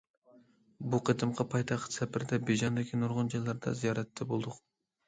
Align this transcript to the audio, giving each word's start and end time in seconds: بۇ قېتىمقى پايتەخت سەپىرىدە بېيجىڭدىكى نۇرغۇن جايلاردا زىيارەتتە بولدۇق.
بۇ 0.93 0.99
قېتىمقى 1.09 1.45
پايتەخت 1.51 1.99
سەپىرىدە 1.99 2.41
بېيجىڭدىكى 2.49 3.05
نۇرغۇن 3.05 3.35
جايلاردا 3.37 3.79
زىيارەتتە 3.85 4.31
بولدۇق. 4.35 4.61